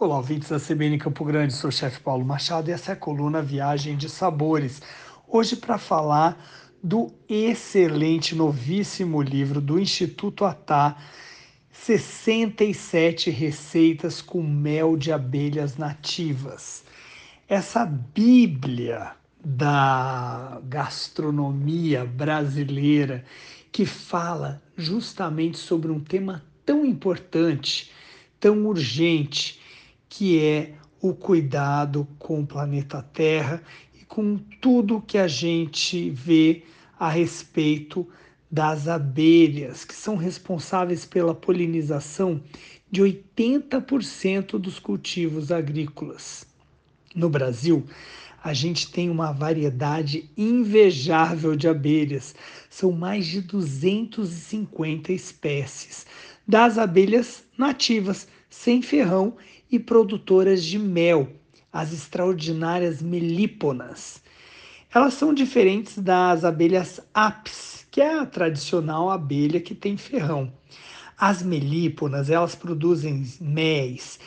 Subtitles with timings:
[0.00, 2.96] Olá, ouvintes da CBN Campo Grande, sou o chefe Paulo Machado e essa é a
[2.96, 4.80] coluna Viagem de Sabores.
[5.28, 6.42] Hoje para falar
[6.82, 10.96] do excelente, novíssimo livro do Instituto Atá,
[11.70, 16.82] 67 receitas com mel de abelhas nativas.
[17.46, 19.12] Essa bíblia
[19.44, 23.22] da gastronomia brasileira
[23.70, 27.92] que fala justamente sobre um tema tão importante,
[28.40, 29.59] tão urgente,
[30.10, 33.62] que é o cuidado com o planeta Terra
[33.98, 36.64] e com tudo que a gente vê
[36.98, 38.06] a respeito
[38.50, 42.42] das abelhas, que são responsáveis pela polinização
[42.90, 46.44] de 80% dos cultivos agrícolas.
[47.14, 47.86] No Brasil,
[48.42, 52.34] a gente tem uma variedade invejável de abelhas.
[52.68, 56.04] São mais de 250 espécies
[56.46, 59.36] das abelhas nativas, sem ferrão
[59.70, 61.30] e produtoras de mel,
[61.72, 64.20] as extraordinárias melíponas.
[64.92, 70.52] Elas são diferentes das abelhas apis, que é a tradicional abelha que tem ferrão.
[71.16, 74.18] As melíponas, elas produzem méis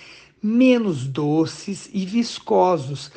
[0.43, 3.09] menos doces e viscosos,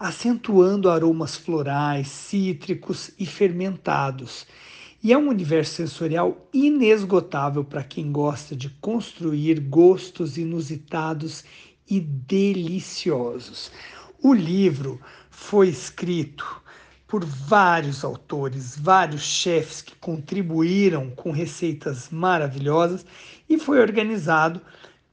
[0.00, 4.48] acentuando aromas florais, cítricos e fermentados.
[5.04, 11.42] E é um universo sensorial inesgotável para quem gosta de construir gostos inusitados
[11.90, 13.72] e deliciosos.
[14.22, 16.62] O livro foi escrito
[17.08, 23.04] por vários autores, vários chefes que contribuíram com receitas maravilhosas
[23.48, 24.60] e foi organizado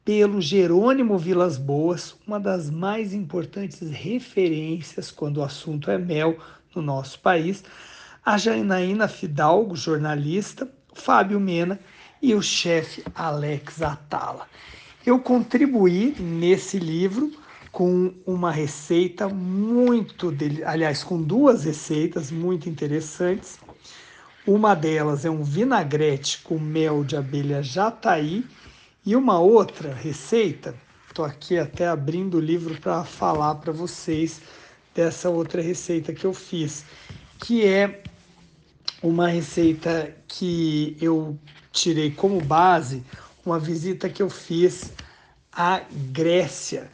[0.06, 6.38] pelo Jerônimo Vilas Boas, uma das mais importantes referências quando o assunto é mel
[6.76, 7.64] no nosso país,
[8.26, 11.80] a Janaína Fidalgo, jornalista, Fábio Mena
[12.22, 14.48] e o chefe Alex Atala.
[15.06, 17.32] Eu contribuí nesse livro
[17.72, 20.34] com uma receita muito,
[20.66, 23.60] aliás, com duas receitas muito interessantes.
[24.46, 28.46] Uma delas é um vinagrete com mel de abelha jataí
[29.06, 30.76] e uma outra receita,
[31.08, 34.42] estou aqui até abrindo o livro para falar para vocês
[34.94, 36.86] dessa outra receita que eu fiz,
[37.40, 38.04] que é
[39.02, 41.38] uma receita que eu
[41.72, 43.04] tirei como base
[43.46, 44.92] uma visita que eu fiz
[45.52, 46.90] à Grécia.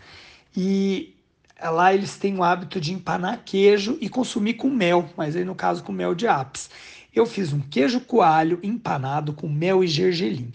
[0.56, 1.16] E
[1.62, 5.56] lá eles têm o hábito de empanar queijo e consumir com mel, mas aí no
[5.56, 6.70] caso com mel de apis.
[7.14, 10.54] Eu fiz um queijo coalho empanado com mel e gergelim.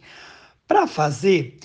[0.67, 1.59] Para fazer,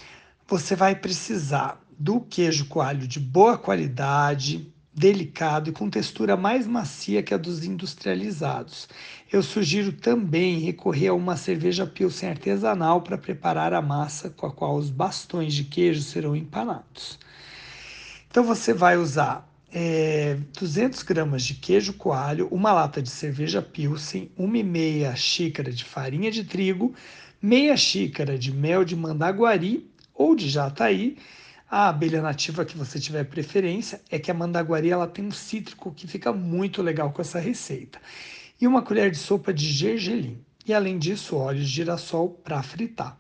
[0.48, 7.22] você vai precisar do queijo coalho de boa qualidade, delicado e com textura mais macia
[7.22, 8.88] que a dos industrializados.
[9.30, 14.52] Eu sugiro também recorrer a uma cerveja Pilsen artesanal para preparar a massa com a
[14.52, 17.20] qual os bastões de queijo serão empanados.
[18.30, 24.32] Então você vai usar é, 200 gramas de queijo coalho, uma lata de cerveja Pilsen,
[24.38, 26.94] uma e meia xícara de farinha de trigo,
[27.42, 31.18] meia xícara de mel de mandaguari ou de jataí,
[31.70, 35.92] a abelha nativa que você tiver preferência é que a mandaguari ela tem um cítrico
[35.92, 38.00] que fica muito legal com essa receita.
[38.62, 40.40] E uma colher de sopa de gergelim.
[40.66, 43.18] E além disso, óleo de girassol para fritar.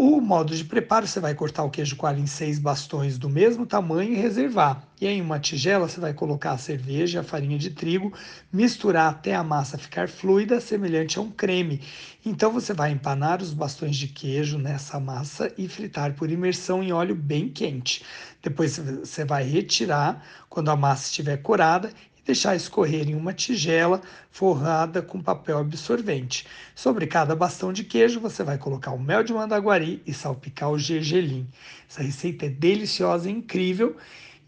[0.00, 3.66] O modo de preparo, você vai cortar o queijo coalho em seis bastões do mesmo
[3.66, 4.80] tamanho e reservar.
[5.00, 8.12] E aí, em uma tigela, você vai colocar a cerveja, a farinha de trigo,
[8.52, 11.82] misturar até a massa ficar fluida, semelhante a um creme.
[12.24, 16.92] Então, você vai empanar os bastões de queijo nessa massa e fritar por imersão em
[16.92, 18.04] óleo bem quente.
[18.40, 21.90] Depois, você vai retirar quando a massa estiver corada
[22.28, 26.46] deixar escorrer em uma tigela forrada com papel absorvente.
[26.74, 30.78] Sobre cada bastão de queijo, você vai colocar o mel de mandaguari e salpicar o
[30.78, 31.48] gergelim.
[31.88, 33.96] Essa receita é deliciosa e incrível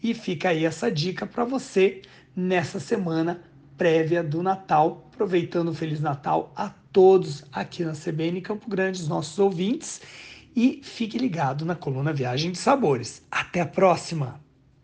[0.01, 2.03] e fica aí essa dica para você
[2.35, 3.41] nessa semana
[3.75, 9.07] prévia do Natal, aproveitando o Feliz Natal a todos aqui na CBN Campo Grande, os
[9.07, 10.01] nossos ouvintes,
[10.55, 13.23] e fique ligado na coluna Viagem de Sabores.
[13.31, 14.50] Até a próxima!